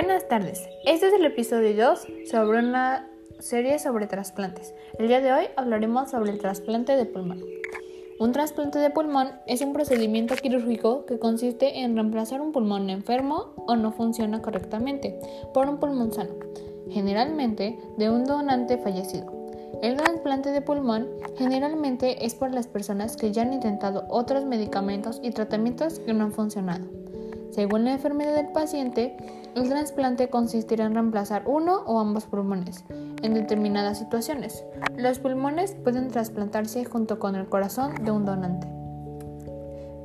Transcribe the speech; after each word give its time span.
Buenas 0.00 0.28
tardes, 0.28 0.68
este 0.84 1.08
es 1.08 1.12
el 1.12 1.24
episodio 1.24 1.88
2 1.88 2.06
sobre 2.30 2.60
una 2.60 3.10
serie 3.40 3.80
sobre 3.80 4.06
trasplantes. 4.06 4.72
El 4.96 5.08
día 5.08 5.20
de 5.20 5.32
hoy 5.32 5.46
hablaremos 5.56 6.12
sobre 6.12 6.30
el 6.30 6.38
trasplante 6.38 6.96
de 6.96 7.04
pulmón. 7.04 7.42
Un 8.20 8.30
trasplante 8.30 8.78
de 8.78 8.90
pulmón 8.90 9.32
es 9.48 9.60
un 9.60 9.72
procedimiento 9.72 10.36
quirúrgico 10.36 11.04
que 11.04 11.18
consiste 11.18 11.80
en 11.80 11.96
reemplazar 11.96 12.40
un 12.40 12.52
pulmón 12.52 12.90
enfermo 12.90 13.54
o 13.56 13.74
no 13.74 13.90
funciona 13.90 14.40
correctamente 14.40 15.18
por 15.52 15.68
un 15.68 15.80
pulmón 15.80 16.12
sano, 16.12 16.34
generalmente 16.90 17.76
de 17.96 18.08
un 18.08 18.24
donante 18.24 18.78
fallecido. 18.78 19.50
El 19.82 19.96
trasplante 19.96 20.52
de 20.52 20.62
pulmón 20.62 21.08
generalmente 21.36 22.24
es 22.24 22.36
por 22.36 22.54
las 22.54 22.68
personas 22.68 23.16
que 23.16 23.32
ya 23.32 23.42
han 23.42 23.52
intentado 23.52 24.06
otros 24.10 24.44
medicamentos 24.44 25.18
y 25.24 25.32
tratamientos 25.32 25.98
que 25.98 26.14
no 26.14 26.22
han 26.22 26.32
funcionado. 26.32 26.86
Según 27.50 27.84
la 27.84 27.92
enfermedad 27.94 28.36
del 28.36 28.52
paciente, 28.52 29.16
el 29.58 29.68
trasplante 29.68 30.30
consistirá 30.30 30.84
en 30.84 30.94
reemplazar 30.94 31.42
uno 31.46 31.82
o 31.86 31.98
ambos 31.98 32.26
pulmones 32.26 32.84
en 33.22 33.34
determinadas 33.34 33.98
situaciones. 33.98 34.64
Los 34.96 35.18
pulmones 35.18 35.74
pueden 35.82 36.08
trasplantarse 36.08 36.84
junto 36.84 37.18
con 37.18 37.34
el 37.34 37.48
corazón 37.48 37.92
de 38.04 38.12
un 38.12 38.24
donante. 38.24 38.68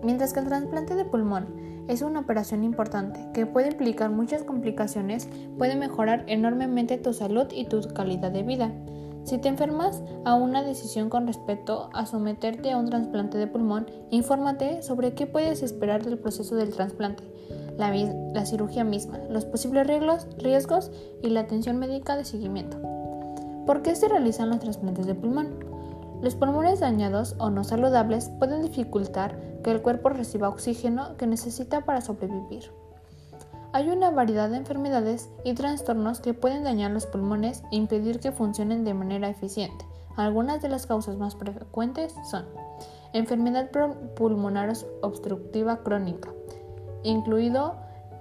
Mientras 0.02 0.34
que 0.34 0.40
el 0.40 0.48
trasplante 0.48 0.96
de 0.96 1.06
pulmón 1.06 1.86
es 1.88 2.02
una 2.02 2.22
operación 2.22 2.64
importante 2.64 3.20
que 3.34 3.46
puede 3.46 3.72
implicar 3.72 4.10
muchas 4.10 4.44
complicaciones, 4.44 5.30
puede 5.60 5.76
mejorar 5.76 6.24
enormemente 6.28 6.98
tu 6.98 7.14
salud 7.14 7.46
y 7.52 7.66
tu 7.66 7.82
calidad 7.94 8.32
de 8.32 8.42
vida. 8.42 8.72
Si 9.24 9.38
te 9.38 9.50
enfermas 9.50 10.02
a 10.26 10.34
una 10.34 10.64
decisión 10.64 11.10
con 11.10 11.28
respecto 11.28 11.90
a 11.94 12.06
someterte 12.08 12.72
a 12.72 12.78
un 12.78 12.90
trasplante 12.90 13.38
de 13.38 13.48
pulmón, 13.48 13.86
infórmate 14.10 14.82
sobre 14.82 15.14
qué 15.14 15.28
puedes 15.28 15.62
esperar 15.62 16.04
del 16.04 16.18
proceso 16.18 16.56
del 16.56 16.74
trasplante, 16.74 17.24
la, 17.78 18.46
cirugía 18.46 18.84
misma, 18.84 19.20
los 19.30 19.46
posibles 19.46 19.88
riesgos, 19.88 20.28
riesgos 20.38 20.92
y 21.22 21.30
la 21.30 21.42
atención 21.42 21.78
médica 21.78 22.16
de 22.16 22.26
seguimiento. 22.26 22.78
¿Por 23.66 23.82
qué 23.82 23.96
se 23.96 24.08
realizan 24.08 24.50
los 24.50 24.60
trasplantes 24.60 25.08
de 25.08 25.16
pulmón? 25.16 25.56
Los 26.22 26.36
pulmones 26.36 26.80
dañados 26.80 27.36
o 27.40 27.50
no 27.50 27.64
saludables 27.64 28.30
pueden 28.40 28.62
dificultar 28.62 29.38
que 29.64 29.72
el 29.72 29.82
cuerpo 29.82 30.10
reciba 30.10 30.50
oxígeno 30.50 31.18
que 31.18 31.28
necesita 31.28 31.86
para 31.86 32.02
sobrevivir. 32.02 32.72
Hay 33.74 33.90
una 33.90 34.12
variedad 34.12 34.50
de 34.50 34.58
enfermedades 34.58 35.30
y 35.44 35.54
trastornos 35.54 36.20
que 36.20 36.36
pueden 36.36 36.64
dañar 36.64 36.92
los 36.92 37.08
pulmones 37.08 37.64
e 37.72 37.76
impedir 37.76 38.20
que 38.20 38.32
funcionen 38.32 38.84
de 38.84 38.94
manera 38.94 39.30
eficiente. 39.30 39.86
Algunas 40.16 40.62
de 40.62 40.70
las 40.70 40.86
causas 40.86 41.18
más 41.18 41.36
frecuentes 41.36 42.14
son 42.30 42.46
enfermedad 43.14 43.72
pulmonar 44.16 44.72
obstructiva 45.02 45.78
crónica, 45.84 46.32
incluido 47.04 47.76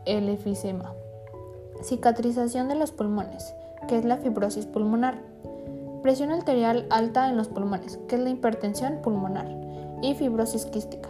el 0.04 0.28
efisema, 0.28 0.92
cicatrización 1.82 2.68
de 2.68 2.74
los 2.74 2.92
pulmones, 2.92 3.54
que 3.88 3.98
es 3.98 4.04
la 4.04 4.18
fibrosis 4.18 4.66
pulmonar, 4.66 5.18
presión 6.02 6.30
arterial 6.30 6.86
alta 6.90 7.28
en 7.28 7.36
los 7.36 7.48
pulmones, 7.48 7.98
que 8.08 8.16
es 8.16 8.20
la 8.20 8.30
hipertensión 8.30 8.98
pulmonar, 9.02 9.48
y 10.02 10.14
fibrosis 10.14 10.66
quística. 10.66 11.08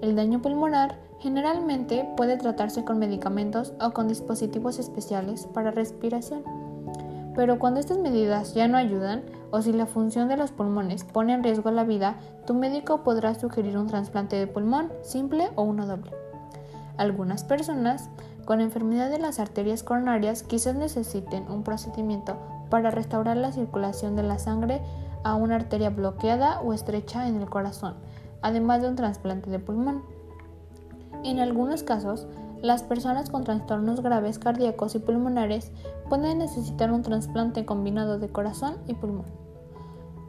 El 0.00 0.14
daño 0.14 0.40
pulmonar 0.40 0.96
Generalmente 1.20 2.08
puede 2.16 2.36
tratarse 2.36 2.84
con 2.84 2.98
medicamentos 2.98 3.72
o 3.80 3.90
con 3.90 4.06
dispositivos 4.06 4.78
especiales 4.78 5.46
para 5.46 5.72
respiración. 5.72 6.44
Pero 7.34 7.58
cuando 7.58 7.80
estas 7.80 7.98
medidas 7.98 8.54
ya 8.54 8.68
no 8.68 8.78
ayudan 8.78 9.22
o 9.50 9.60
si 9.60 9.72
la 9.72 9.86
función 9.86 10.28
de 10.28 10.36
los 10.36 10.52
pulmones 10.52 11.04
pone 11.04 11.34
en 11.34 11.42
riesgo 11.42 11.70
la 11.70 11.84
vida, 11.84 12.16
tu 12.46 12.54
médico 12.54 13.02
podrá 13.02 13.34
sugerir 13.34 13.76
un 13.76 13.88
trasplante 13.88 14.36
de 14.36 14.46
pulmón 14.46 14.92
simple 15.02 15.48
o 15.56 15.62
uno 15.62 15.86
doble. 15.86 16.27
Algunas 16.98 17.44
personas 17.44 18.10
con 18.44 18.60
enfermedad 18.60 19.08
de 19.08 19.20
las 19.20 19.38
arterias 19.38 19.82
coronarias 19.82 20.42
quizás 20.42 20.74
necesiten 20.74 21.50
un 21.50 21.62
procedimiento 21.62 22.36
para 22.70 22.90
restaurar 22.90 23.36
la 23.36 23.52
circulación 23.52 24.16
de 24.16 24.24
la 24.24 24.38
sangre 24.38 24.82
a 25.22 25.36
una 25.36 25.56
arteria 25.56 25.90
bloqueada 25.90 26.60
o 26.60 26.72
estrecha 26.72 27.28
en 27.28 27.36
el 27.36 27.48
corazón, 27.48 27.94
además 28.42 28.82
de 28.82 28.88
un 28.88 28.96
trasplante 28.96 29.48
de 29.48 29.60
pulmón. 29.60 30.02
En 31.24 31.38
algunos 31.38 31.82
casos, 31.84 32.26
las 32.60 32.82
personas 32.82 33.30
con 33.30 33.44
trastornos 33.44 34.02
graves 34.02 34.40
cardíacos 34.40 34.96
y 34.96 34.98
pulmonares 34.98 35.70
pueden 36.08 36.38
necesitar 36.38 36.90
un 36.90 37.02
trasplante 37.02 37.64
combinado 37.64 38.18
de 38.18 38.28
corazón 38.28 38.76
y 38.88 38.94
pulmón. 38.94 39.26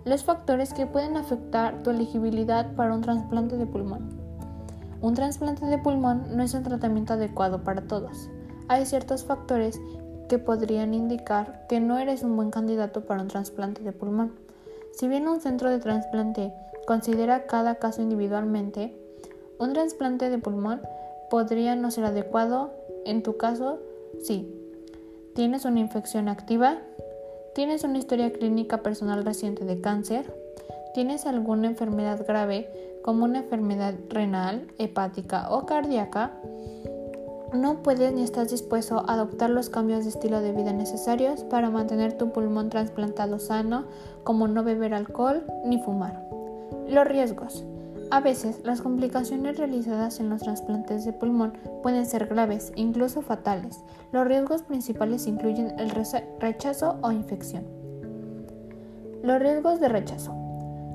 Los 0.05 0.23
factores 0.23 0.73
que 0.73 0.85
pueden 0.85 1.17
afectar 1.17 1.81
tu 1.81 1.89
elegibilidad 1.89 2.75
para 2.75 2.93
un 2.93 3.01
trasplante 3.01 3.57
de 3.57 3.65
pulmón. 3.65 4.18
Un 5.01 5.13
trasplante 5.13 5.65
de 5.65 5.77
pulmón 5.77 6.35
no 6.35 6.43
es 6.43 6.53
un 6.53 6.63
tratamiento 6.63 7.13
adecuado 7.13 7.63
para 7.63 7.83
todos. 7.83 8.29
Hay 8.67 8.85
ciertos 8.85 9.23
factores 9.23 9.79
que 10.27 10.39
podrían 10.39 10.93
indicar 10.93 11.65
que 11.69 11.79
no 11.79 11.97
eres 11.97 12.23
un 12.23 12.35
buen 12.35 12.51
candidato 12.51 13.05
para 13.05 13.21
un 13.21 13.29
trasplante 13.29 13.81
de 13.81 13.93
pulmón. 13.93 14.33
Si 14.91 15.07
bien 15.07 15.27
un 15.27 15.39
centro 15.39 15.69
de 15.69 15.79
trasplante 15.79 16.53
considera 16.85 17.47
cada 17.47 17.75
caso 17.75 18.01
individualmente, 18.01 18.93
un 19.57 19.73
trasplante 19.73 20.29
de 20.29 20.37
pulmón 20.37 20.81
podría 21.29 21.75
no 21.75 21.91
ser 21.91 22.05
adecuado. 22.05 22.71
En 23.05 23.23
tu 23.23 23.37
caso, 23.37 23.79
sí. 24.21 24.53
¿Tienes 25.33 25.63
una 25.63 25.79
infección 25.79 26.27
activa? 26.27 26.79
¿Tienes 27.55 27.85
una 27.85 27.97
historia 27.97 28.33
clínica 28.33 28.83
personal 28.83 29.23
reciente 29.23 29.63
de 29.63 29.79
cáncer? 29.79 30.35
¿Tienes 30.93 31.25
alguna 31.25 31.67
enfermedad 31.67 32.25
grave 32.27 32.88
como 33.03 33.25
una 33.25 33.39
enfermedad 33.39 33.95
renal, 34.09 34.67
hepática 34.77 35.49
o 35.51 35.65
cardíaca? 35.65 36.31
No 37.53 37.81
puedes 37.81 38.13
ni 38.13 38.21
estás 38.21 38.51
dispuesto 38.51 38.99
a 38.99 39.13
adoptar 39.13 39.49
los 39.49 39.69
cambios 39.69 40.03
de 40.03 40.09
estilo 40.09 40.39
de 40.39 40.51
vida 40.51 40.71
necesarios 40.71 41.43
para 41.43 41.71
mantener 41.71 42.17
tu 42.17 42.31
pulmón 42.31 42.69
trasplantado 42.69 43.39
sano, 43.39 43.85
como 44.23 44.47
no 44.47 44.63
beber 44.63 44.93
alcohol 44.93 45.43
ni 45.65 45.81
fumar. 45.81 46.23
Los 46.87 47.07
riesgos. 47.07 47.65
A 48.11 48.21
veces, 48.21 48.61
las 48.63 48.81
complicaciones 48.81 49.57
realizadas 49.57 50.19
en 50.19 50.29
los 50.29 50.41
trasplantes 50.41 51.05
de 51.05 51.13
pulmón 51.13 51.53
pueden 51.83 52.05
ser 52.05 52.25
graves, 52.27 52.71
incluso 52.75 53.21
fatales. 53.21 53.83
Los 54.11 54.27
riesgos 54.27 54.63
principales 54.63 55.27
incluyen 55.27 55.79
el 55.79 55.91
rechazo 56.39 56.97
o 57.01 57.11
infección. 57.11 57.65
Los 59.21 59.39
riesgos 59.39 59.79
de 59.79 59.89
rechazo. 59.89 60.38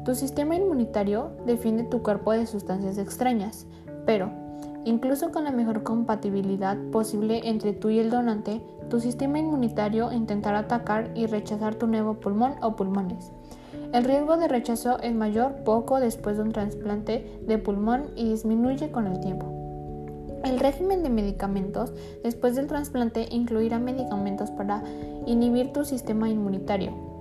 Tu 0.04 0.14
sistema 0.14 0.54
inmunitario 0.54 1.30
defiende 1.46 1.84
tu 1.84 2.02
cuerpo 2.02 2.32
de 2.32 2.46
sustancias 2.46 2.98
extrañas, 2.98 3.66
pero, 4.04 4.30
incluso 4.84 5.32
con 5.32 5.44
la 5.44 5.50
mejor 5.50 5.82
compatibilidad 5.82 6.76
posible 6.92 7.40
entre 7.44 7.72
tú 7.72 7.88
y 7.88 7.98
el 8.00 8.10
donante, 8.10 8.60
tu 8.90 9.00
sistema 9.00 9.38
inmunitario 9.38 10.12
intentará 10.12 10.58
atacar 10.60 11.10
y 11.14 11.24
rechazar 11.24 11.76
tu 11.76 11.86
nuevo 11.86 12.20
pulmón 12.20 12.56
o 12.60 12.76
pulmones. 12.76 13.32
El 13.94 14.04
riesgo 14.04 14.36
de 14.36 14.46
rechazo 14.48 14.98
es 15.00 15.14
mayor 15.14 15.64
poco 15.64 15.98
después 16.00 16.36
de 16.36 16.42
un 16.42 16.52
trasplante 16.52 17.40
de 17.46 17.56
pulmón 17.56 18.10
y 18.14 18.28
disminuye 18.28 18.90
con 18.90 19.06
el 19.06 19.20
tiempo. 19.20 19.46
El 20.44 20.60
régimen 20.60 21.02
de 21.02 21.08
medicamentos 21.08 21.94
después 22.22 22.56
del 22.56 22.66
trasplante 22.66 23.26
incluirá 23.30 23.78
medicamentos 23.78 24.50
para 24.50 24.82
inhibir 25.24 25.72
tu 25.72 25.86
sistema 25.86 26.28
inmunitario. 26.28 27.13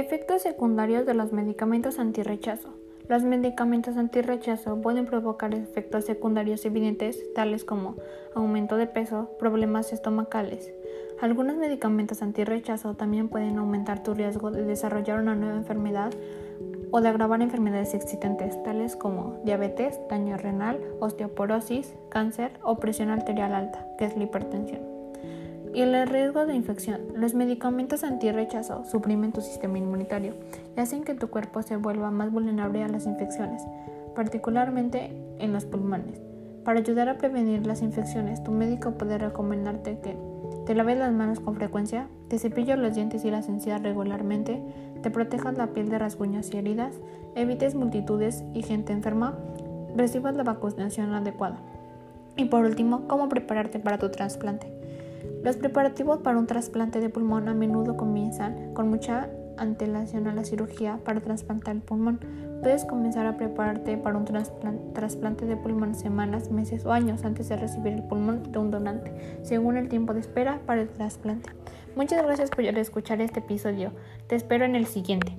Efectos 0.00 0.40
secundarios 0.40 1.04
de 1.04 1.12
los 1.12 1.30
medicamentos 1.30 1.98
antirrechazo. 1.98 2.70
Los 3.06 3.22
medicamentos 3.22 3.98
antirrechazo 3.98 4.80
pueden 4.80 5.04
provocar 5.04 5.54
efectos 5.54 6.06
secundarios 6.06 6.64
evidentes 6.64 7.22
tales 7.34 7.66
como 7.66 7.96
aumento 8.34 8.78
de 8.78 8.86
peso, 8.86 9.28
problemas 9.38 9.92
estomacales. 9.92 10.72
Algunos 11.20 11.56
medicamentos 11.56 12.22
antirrechazo 12.22 12.94
también 12.94 13.28
pueden 13.28 13.58
aumentar 13.58 14.02
tu 14.02 14.14
riesgo 14.14 14.50
de 14.50 14.64
desarrollar 14.64 15.20
una 15.20 15.34
nueva 15.34 15.56
enfermedad 15.56 16.14
o 16.90 17.02
de 17.02 17.08
agravar 17.10 17.42
enfermedades 17.42 17.92
existentes 17.92 18.60
tales 18.62 18.96
como 18.96 19.38
diabetes, 19.44 20.00
daño 20.08 20.38
renal, 20.38 20.80
osteoporosis, 21.00 21.94
cáncer 22.08 22.52
o 22.62 22.76
presión 22.76 23.10
arterial 23.10 23.52
alta, 23.52 23.86
que 23.98 24.06
es 24.06 24.16
la 24.16 24.24
hipertensión 24.24 24.89
y 25.72 25.82
el 25.82 26.06
riesgo 26.08 26.46
de 26.46 26.54
infección. 26.54 27.00
Los 27.14 27.34
medicamentos 27.34 28.02
antirrechazo 28.04 28.84
suprimen 28.84 29.32
tu 29.32 29.40
sistema 29.40 29.78
inmunitario 29.78 30.34
y 30.76 30.80
hacen 30.80 31.04
que 31.04 31.14
tu 31.14 31.28
cuerpo 31.28 31.62
se 31.62 31.76
vuelva 31.76 32.10
más 32.10 32.32
vulnerable 32.32 32.82
a 32.82 32.88
las 32.88 33.06
infecciones, 33.06 33.62
particularmente 34.14 35.12
en 35.38 35.52
los 35.52 35.64
pulmones. 35.64 36.20
Para 36.64 36.80
ayudar 36.80 37.08
a 37.08 37.18
prevenir 37.18 37.66
las 37.66 37.82
infecciones, 37.82 38.42
tu 38.42 38.50
médico 38.50 38.92
puede 38.92 39.16
recomendarte 39.18 39.98
que 40.00 40.16
te 40.66 40.74
laves 40.74 40.98
las 40.98 41.12
manos 41.12 41.40
con 41.40 41.54
frecuencia, 41.54 42.08
te 42.28 42.38
cepilles 42.38 42.78
los 42.78 42.94
dientes 42.94 43.24
y 43.24 43.30
las 43.30 43.48
encías 43.48 43.82
regularmente, 43.82 44.60
te 45.02 45.10
protejas 45.10 45.56
la 45.56 45.68
piel 45.68 45.88
de 45.88 45.98
rasguños 45.98 46.52
y 46.52 46.58
heridas, 46.58 46.94
evites 47.34 47.74
multitudes 47.74 48.44
y 48.54 48.62
gente 48.62 48.92
enferma, 48.92 49.38
recibas 49.96 50.36
la 50.36 50.42
vacunación 50.42 51.14
adecuada. 51.14 51.58
Y 52.36 52.44
por 52.46 52.64
último, 52.64 53.08
cómo 53.08 53.28
prepararte 53.28 53.78
para 53.78 53.98
tu 53.98 54.10
trasplante. 54.10 54.79
Los 55.42 55.56
preparativos 55.56 56.18
para 56.18 56.38
un 56.38 56.46
trasplante 56.46 57.00
de 57.00 57.08
pulmón 57.08 57.48
a 57.48 57.54
menudo 57.54 57.96
comienzan 57.96 58.74
con 58.74 58.88
mucha 58.88 59.28
antelación 59.56 60.26
a 60.26 60.34
la 60.34 60.44
cirugía 60.44 60.98
para 61.04 61.20
trasplantar 61.20 61.76
el 61.76 61.82
pulmón. 61.82 62.20
Puedes 62.62 62.84
comenzar 62.84 63.26
a 63.26 63.36
prepararte 63.36 63.96
para 63.96 64.18
un 64.18 64.24
trasplante 64.94 65.46
de 65.46 65.56
pulmón 65.56 65.94
semanas, 65.94 66.50
meses 66.50 66.84
o 66.84 66.92
años 66.92 67.24
antes 67.24 67.48
de 67.48 67.56
recibir 67.56 67.94
el 67.94 68.02
pulmón 68.02 68.52
de 68.52 68.58
un 68.58 68.70
donante, 68.70 69.12
según 69.42 69.76
el 69.76 69.88
tiempo 69.88 70.14
de 70.14 70.20
espera 70.20 70.60
para 70.66 70.82
el 70.82 70.88
trasplante. 70.88 71.50
Muchas 71.96 72.22
gracias 72.22 72.50
por 72.50 72.64
escuchar 72.64 73.20
este 73.20 73.40
episodio. 73.40 73.92
Te 74.26 74.36
espero 74.36 74.64
en 74.64 74.76
el 74.76 74.86
siguiente. 74.86 75.36